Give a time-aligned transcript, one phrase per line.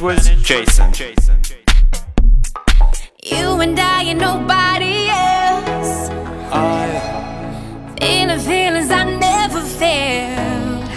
[0.00, 0.92] Spanish with Jason.
[3.22, 6.08] You and I and nobody else.
[8.00, 10.88] In a feeling feelings I never felt.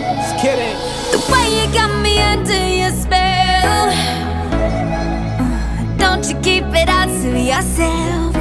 [0.00, 0.76] Just kidding.
[1.12, 3.92] The way you got me under your spell.
[5.98, 8.34] Don't you keep it all to yourself.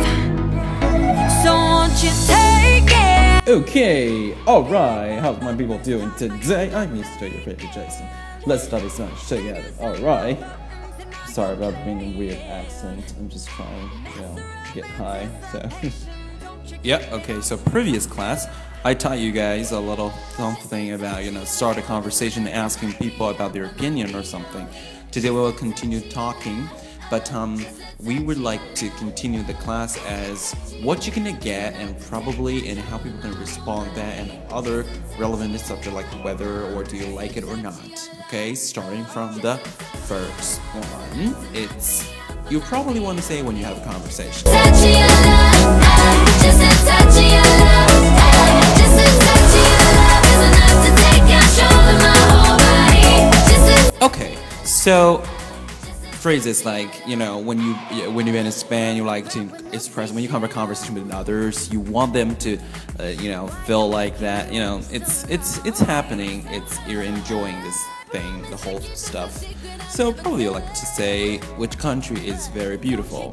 [1.43, 3.49] So won't you take it?
[3.49, 6.73] Okay, alright, how's my people doing today?
[6.73, 7.29] I'm Mr.
[7.29, 8.07] Your favorite Jason.
[8.48, 10.38] Let's study Spanish together, alright?
[11.30, 15.70] Sorry about being a weird accent, I'm just trying, you know, get high, so.
[16.84, 18.48] Yeah, okay, so previous class,
[18.84, 23.30] I taught you guys a little something about, you know, start a conversation asking people
[23.30, 24.68] about their opinion or something.
[25.12, 26.70] Today we will continue talking,
[27.09, 27.64] but um,
[28.00, 32.79] we would like to continue the class as what you're gonna get and probably and
[32.79, 34.85] how people can respond to that and other
[35.18, 38.10] relevant subject like weather or do you like it or not.
[38.27, 39.57] Okay, starting from the
[40.07, 42.10] first one, it's
[42.49, 44.48] you probably want to say when you have a conversation.
[54.01, 55.24] Okay, so
[56.26, 57.76] phrases like you know when you
[58.09, 59.41] when you're in Spain, you like to
[59.73, 62.57] express when you have a conversation with others, you want them to
[62.99, 64.51] uh, you know feel like that.
[64.51, 66.44] You know, it's it's it's happening.
[66.47, 67.79] It's you're enjoying this
[68.09, 69.45] thing, the whole stuff.
[69.88, 73.31] So probably you like to say which country is very beautiful.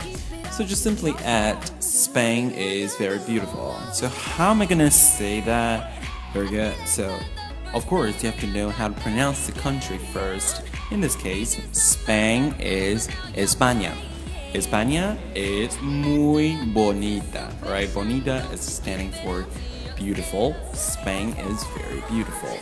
[0.50, 3.74] So just simply add Spain is very beautiful.
[3.94, 5.94] So how am I gonna say that?
[6.34, 6.76] Very good.
[6.86, 7.18] So
[7.74, 10.62] of course, you have to know how to pronounce the country first.
[10.90, 13.94] In this case, Spain is España.
[14.52, 17.92] España is muy bonita, right?
[17.94, 19.46] Bonita is standing for
[19.96, 20.54] beautiful.
[20.74, 22.58] Spain is very beautiful.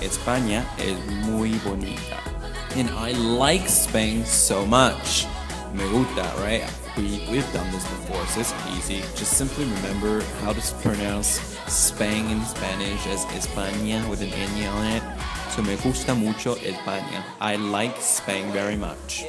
[0.00, 2.20] España is muy bonita.
[2.76, 5.26] And I like Spain so much.
[5.72, 6.62] Me gusta, right?
[6.96, 9.00] We, we've done this before, so it's easy.
[9.16, 14.86] Just simply remember how to pronounce Spain in Spanish as España with an N on
[14.92, 15.02] it.
[15.50, 17.24] So me gusta mucho España.
[17.40, 19.24] I like Spain very much.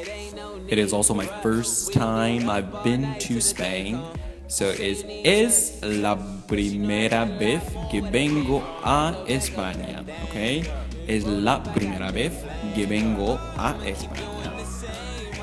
[0.67, 3.99] It is also my first time I've been to Spain.
[4.47, 10.63] So es, es la primera vez que vengo a España, okay?
[11.07, 12.31] Es la primera vez
[12.75, 14.35] que vengo a España.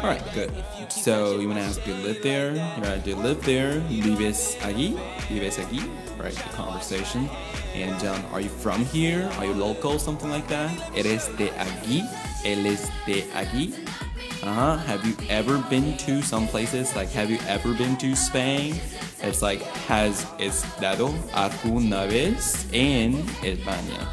[0.03, 0.51] Alright, good.
[0.91, 2.51] So you wanna ask, do you live there?
[2.79, 3.75] Right, do you live there?
[3.89, 4.99] ¿Vives allí?
[5.29, 5.81] ¿Vives allí?
[6.19, 7.31] Right, the conversation.
[7.73, 9.31] And um, are you from here?
[9.39, 10.01] Are you local?
[10.01, 10.71] Something like that.
[10.97, 12.03] ¿Eres de allí?
[12.45, 13.75] ¿Él es de allí?
[14.43, 14.77] Uh-huh.
[14.77, 16.97] Have you ever been to some places?
[16.97, 18.75] Like, have you ever been to Spain?
[19.21, 24.09] It's like, has estado alguna vez en España?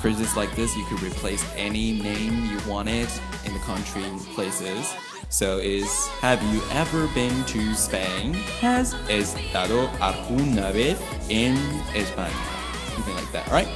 [0.00, 3.08] Phrases like this, you could replace any name you wanted
[3.44, 4.02] in the country
[4.34, 4.94] places.
[5.28, 8.32] So is have you ever been to Spain?
[8.60, 10.96] Has estado alguna vez
[11.28, 11.56] en
[11.94, 12.30] España?
[12.94, 13.68] Something like that, right?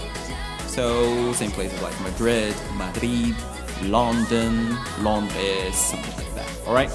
[0.68, 3.34] So same places like Madrid, Madrid,
[3.82, 6.46] London, Londres, something like that.
[6.66, 6.88] All right.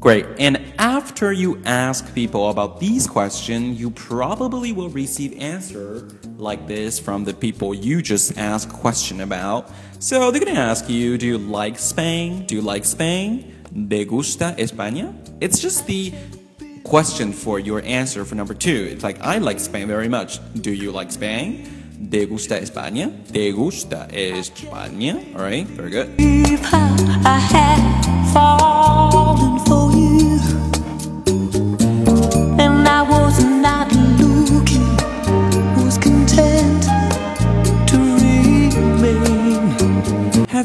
[0.00, 0.26] Great.
[0.38, 6.98] And after you ask people about these questions, you probably will receive answer like this
[6.98, 9.70] from the people you just asked question about.
[9.98, 12.46] So they're gonna ask you, do you like Spain?
[12.46, 13.54] Do you like Spain?
[13.88, 15.14] ¿De gusta España?
[15.40, 16.12] It's just the
[16.84, 18.88] question for your answer for number two.
[18.90, 20.40] It's like, I like Spain very much.
[20.54, 22.08] Do you like Spain?
[22.10, 23.12] ¿Te gusta España?
[23.30, 25.20] ¿Te gusta España?
[25.34, 26.08] Alright, very good.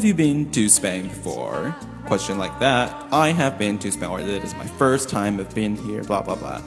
[0.06, 1.74] You been to Spain before?
[2.06, 2.94] Question like that.
[3.10, 6.22] I have been to Spain, or it is my first time I've been here, blah
[6.22, 6.62] blah blah.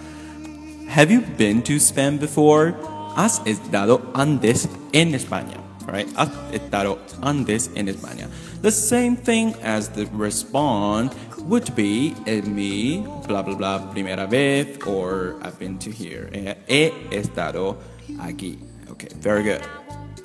[0.90, 2.76] Have you been to Spain before?
[3.16, 5.58] ¿Has estado antes en España?
[5.88, 6.08] Right?
[6.18, 8.30] ¿Has estado antes en España?
[8.62, 14.78] The same thing as the response would be en mi blah blah blah primera vez
[14.86, 16.30] or I've been to here.
[16.34, 17.78] Eh, He estado
[18.20, 18.60] aquí.
[18.92, 19.62] Okay, very good.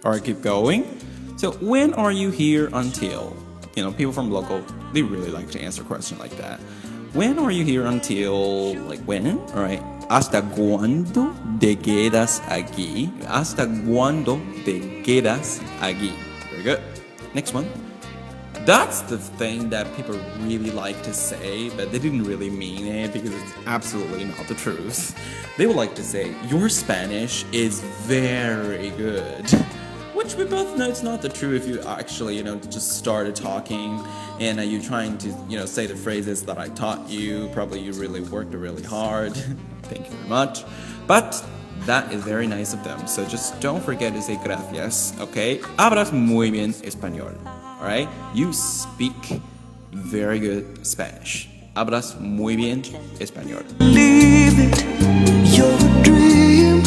[0.05, 0.84] Alright, keep going.
[1.44, 3.37] So when are you here until?
[3.76, 4.64] You know, people from local,
[4.94, 6.58] they really like to answer questions like that.
[7.12, 9.38] When are you here until, like when?
[9.52, 9.82] Alright.
[10.08, 13.12] ¿Hasta cuándo te quedas aquí?
[13.29, 16.14] ¿Hasta cuándo te quedas aquí?
[16.50, 16.81] Very good.
[17.35, 17.69] Next one.
[18.64, 23.12] That's the thing that people really like to say, but they didn't really mean it
[23.12, 25.14] because it's absolutely not the truth.
[25.58, 29.44] They would like to say, Your Spanish is very good.
[30.34, 33.36] Which we both know it's not the truth if you actually, you know, just started
[33.36, 34.04] talking
[34.40, 37.48] and uh, you're trying to, you know, say the phrases that I taught you.
[37.52, 39.32] Probably you really worked really hard.
[39.84, 40.64] Thank you very much.
[41.06, 41.40] But
[41.86, 43.06] that is very nice of them.
[43.06, 45.58] So just don't forget to say gracias, okay?
[45.78, 48.08] Hablas muy bien español, alright?
[48.34, 49.40] You speak
[49.92, 51.48] very good Spanish.
[51.76, 52.82] Hablas muy bien
[53.20, 53.64] español.
[53.78, 56.82] Leave it, you're a dream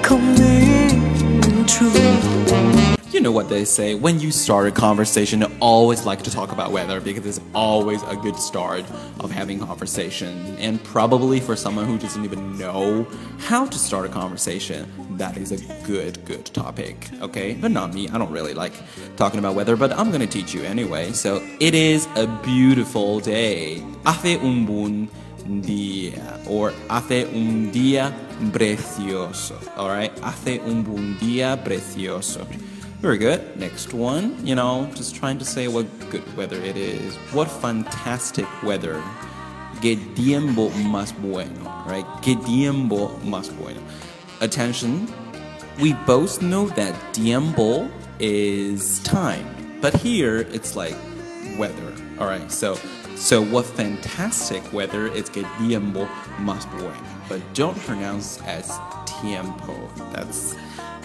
[0.00, 2.17] coming true.
[3.18, 6.70] You know what they say, when you start a conversation, always like to talk about
[6.70, 8.84] weather because it's always a good start
[9.18, 10.56] of having conversation.
[10.58, 13.08] And probably for someone who doesn't even know
[13.40, 17.54] how to start a conversation, that is a good, good topic, okay?
[17.54, 18.74] But not me, I don't really like
[19.16, 21.10] talking about weather, but I'm gonna teach you anyway.
[21.10, 23.82] So, it is a beautiful day.
[24.06, 25.10] Hace un buen
[25.44, 28.12] día, or hace un día
[28.52, 30.16] precioso, alright?
[30.22, 32.46] Hace un buen día precioso.
[33.00, 33.56] Very good.
[33.56, 37.14] Next one, you know, just trying to say what good weather it is.
[37.32, 39.00] What fantastic weather.
[39.80, 42.04] Que tiempo más bueno, right?
[42.22, 43.80] Que tiempo más bueno.
[44.40, 45.06] Attention,
[45.80, 49.46] we both know that tiempo is time,
[49.80, 50.96] but here it's like
[51.56, 51.94] weather.
[52.18, 52.74] All right, so
[53.14, 56.08] so what fantastic weather is que tiempo
[56.38, 56.96] más bueno,
[57.28, 58.76] but don't pronounce as
[59.20, 59.88] tiempo.
[60.12, 60.56] That's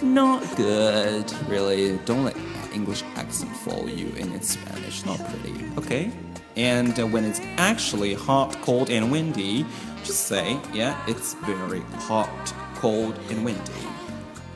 [0.02, 1.98] not good, really.
[2.04, 2.36] Don't let
[2.72, 5.04] English accent fool you in its Spanish.
[5.04, 5.64] Not pretty.
[5.78, 6.10] Okay.
[6.56, 9.66] And uh, when it's actually hot, cold, and windy,
[10.04, 13.88] just say, yeah, it's very hot, cold, and windy.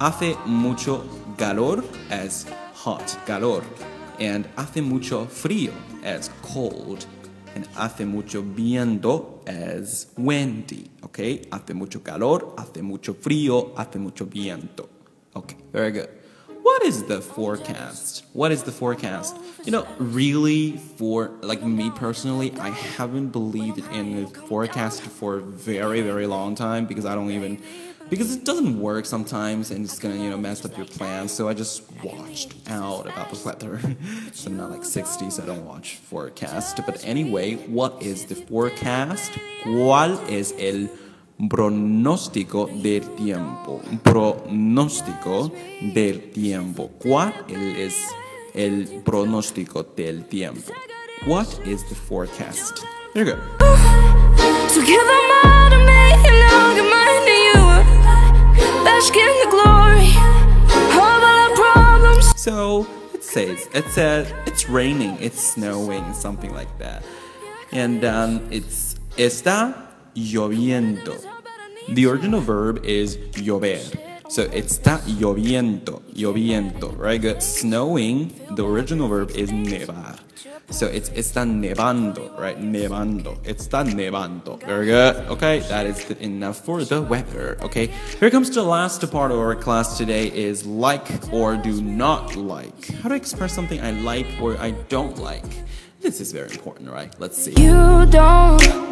[0.01, 1.05] Hace mucho
[1.37, 3.65] calor as hot, calor.
[4.21, 5.73] And hace mucho frío
[6.05, 7.07] as cold.
[7.55, 10.91] And hace mucho viento as windy.
[11.05, 11.43] Okay?
[11.51, 14.98] Hace mucho calor, hace mucho frío, hace mucho viento.
[15.39, 16.09] Okay, very good.
[16.63, 18.25] What is the forecast?
[18.33, 19.37] What is the forecast?
[19.65, 25.41] You know, really, for like me personally, I haven't believed in the forecast for a
[25.41, 27.63] very, very long time because I don't even
[28.11, 31.33] because it doesn't work sometimes and it's gonna you know mess up your plans.
[31.33, 33.81] So I just watched out about the weather.
[34.33, 36.81] so I'm not like 60, so I don't watch forecast.
[36.85, 39.39] But anyway, what is the forecast?
[39.63, 40.89] ¿Cuál es el
[41.47, 43.81] pronóstico del tiempo.
[44.03, 46.91] Pronóstico del tiempo.
[46.99, 47.95] ¿Cuál es
[48.55, 50.73] el pronóstico del tiempo?
[51.27, 52.81] What is the forecast?
[53.15, 53.39] There you go.
[62.37, 67.03] So it says it says it's raining, it's snowing, something like that,
[67.73, 71.25] and um, it's está lloviendo.
[71.89, 73.81] The original verb is llover.
[74.29, 77.43] So it's está lloviendo, lloviendo, right?
[77.43, 80.19] Snowing, the original verb is nevar.
[80.71, 82.59] So it's está nevando, right?
[82.61, 83.39] Nevando.
[83.43, 84.61] It's está nevando.
[84.67, 85.17] Very good.
[85.31, 87.57] Okay, that is enough for the weather.
[87.63, 87.87] Okay,
[88.21, 92.93] here comes the last part of our class today is like or do not like.
[93.01, 95.65] How to express something I like or I don't like.
[96.03, 97.15] This is very important, right?
[97.19, 97.55] Let's see.
[97.57, 98.88] You don't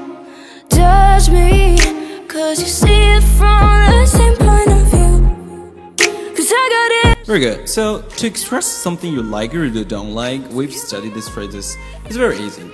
[1.27, 6.35] judge me, cause you see it from the same point of view.
[6.35, 7.27] Cause I got it.
[7.27, 7.69] Very good.
[7.69, 11.77] So to express something you like or you don't like, we've studied these phrases.
[12.05, 12.71] It's very easy.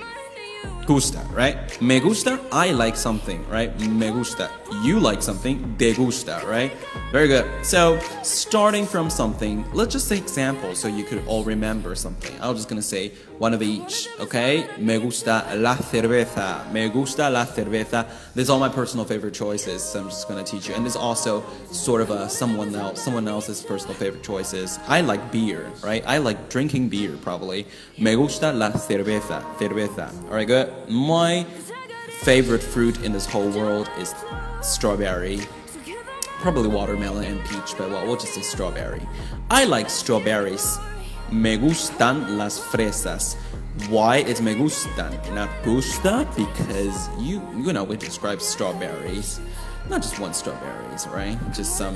[0.85, 1.81] Gusta, right?
[1.81, 3.71] Me gusta, I like something, right?
[3.79, 4.51] Me gusta.
[4.83, 6.73] You like something, te gusta, right?
[7.11, 7.65] Very good.
[7.65, 12.35] So starting from something, let's just say examples so you could all remember something.
[12.41, 14.65] I'm just gonna say one of each, okay?
[14.77, 16.71] Me gusta la cerveza.
[16.71, 18.07] Me gusta la cerveza.
[18.33, 19.83] These are all my personal favorite choices.
[19.83, 20.75] So I'm just gonna teach you.
[20.75, 24.79] And this also sort of a someone else, someone else's personal favorite choices.
[24.87, 26.01] I like beer, right?
[26.07, 27.67] I like drinking beer probably.
[27.97, 29.43] Me gusta la cerveza.
[29.57, 30.07] Cerveza.
[30.29, 30.71] All right, good.
[30.87, 31.43] My
[32.21, 34.15] favorite fruit in this whole world is
[34.61, 35.41] strawberry.
[36.39, 39.01] Probably watermelon and peach, but well, we'll just say strawberry.
[39.51, 40.79] I like strawberries.
[41.33, 43.37] Me gustan las fresas.
[43.89, 45.11] Why is me gustan?
[45.33, 49.39] Not gusta because you you know we describe strawberries.
[49.89, 51.35] Not just one strawberries, right?
[51.51, 51.95] Just some.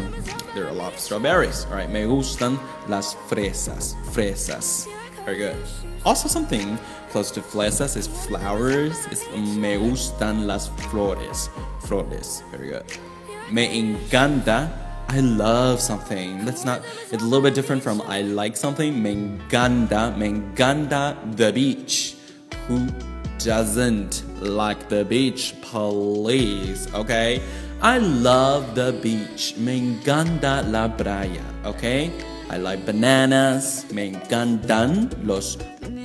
[0.55, 1.67] There are a lot of strawberries.
[1.69, 1.87] Right.
[1.87, 3.93] Me gustan las fresas.
[4.11, 4.87] Fresas.
[5.23, 5.55] Very good.
[6.03, 6.79] Also, something
[7.11, 9.05] close to fresas is flowers.
[9.11, 11.51] It's me gustan las flores.
[11.81, 12.41] Flores.
[12.49, 12.85] Very good.
[13.51, 16.43] Me encanta I love something.
[16.45, 16.81] That's not.
[17.11, 19.01] It's a little bit different from I like something.
[19.01, 22.15] Me encanta, me encanta the beach.
[22.67, 22.87] Who
[23.39, 25.55] doesn't like the beach?
[25.61, 27.41] Please, okay.
[27.81, 29.55] I love the beach.
[29.57, 32.11] Me encanta la playa, okay.
[32.49, 33.85] I like bananas.
[33.91, 35.57] Me encantan los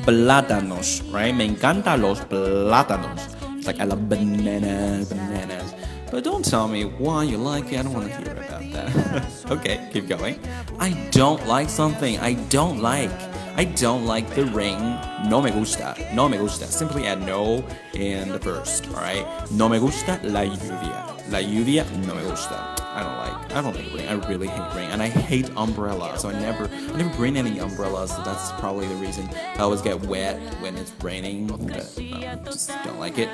[0.04, 1.35] plátanos, right?
[1.35, 3.21] Me encantan los plátanos.
[3.56, 5.75] It's like I love bananas, bananas.
[6.11, 7.78] But don't tell me why you like it.
[7.78, 8.41] I don't want to hear about
[8.73, 9.26] that.
[9.50, 10.38] okay, keep going.
[10.79, 12.19] I don't like something.
[12.19, 13.11] I don't like.
[13.55, 14.99] I don't like the rain.
[15.29, 15.95] No me gusta.
[16.14, 16.67] No me gusta.
[16.67, 18.88] Simply add no in the first.
[18.88, 19.26] All right.
[19.50, 21.31] No me gusta la lluvia.
[21.31, 22.73] La lluvia no me gusta.
[22.95, 23.52] I don't like.
[23.55, 24.09] I don't like rain.
[24.09, 26.21] I really hate rain, and I hate umbrellas.
[26.21, 28.11] So I never, I never bring any umbrellas.
[28.11, 31.47] So that's probably the reason I always get wet when it's raining.
[31.47, 33.29] But, um, just don't like it.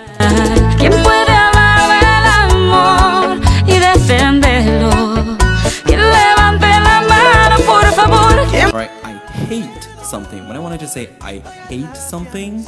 [9.49, 10.47] Hate something.
[10.47, 12.67] When I want to just say I hate something,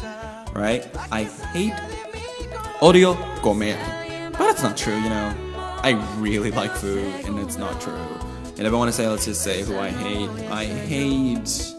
[0.55, 0.89] right?
[1.13, 1.75] I hate
[2.81, 3.77] odio comer.
[4.33, 5.35] But that's not true, you know.
[5.83, 8.07] I really like food, and it's not true.
[8.57, 10.31] And if I want to say, let's just say who I hate.
[10.51, 11.75] I hate.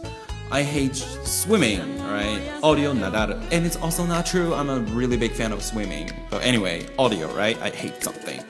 [0.51, 2.41] I hate swimming, alright?
[2.61, 3.41] Odio nadar.
[3.51, 4.53] And it's also not true.
[4.53, 6.11] I'm a really big fan of swimming.
[6.29, 7.59] But anyway, odio, right?
[7.61, 8.43] I hate something.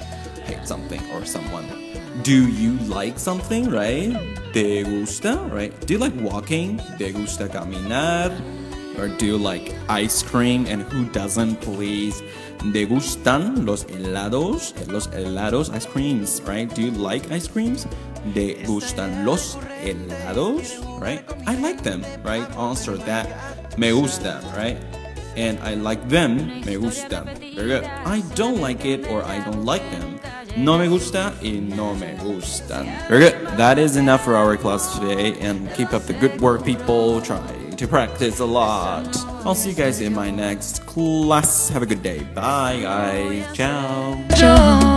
[0.44, 1.91] Hate something or someone.
[2.24, 4.14] Do you like something, right?
[4.54, 5.74] ¿Te gusta, right?
[5.88, 6.78] Do you like walking?
[7.00, 8.30] ¿Te gusta caminar?
[9.00, 10.68] Or do you like ice cream?
[10.68, 12.22] And who doesn't, please?
[12.74, 14.74] ¿Te gustan los helados?
[14.88, 16.70] Los helados, ice creams, right?
[16.70, 17.88] Do you like ice creams?
[18.36, 20.78] ¿Te gustan los helados?
[21.02, 21.24] Right?
[21.48, 22.46] I like them, right?
[22.56, 23.78] Answer that.
[23.80, 24.78] Me gusta, right?
[25.36, 26.62] And I like them.
[26.66, 27.24] Me gusta.
[27.56, 27.86] Very good.
[28.06, 30.20] I don't like it or I don't like them.
[30.58, 32.86] No me gusta y no me gustan.
[33.08, 33.58] Very good.
[33.58, 35.40] That is enough for our class today.
[35.40, 37.22] And keep up the good work, people.
[37.22, 37.42] Try
[37.78, 39.08] to practice a lot.
[39.46, 41.70] I'll see you guys in my next class.
[41.70, 42.20] Have a good day.
[42.36, 43.56] Bye, guys.
[43.56, 44.18] Ciao.
[44.42, 44.91] yo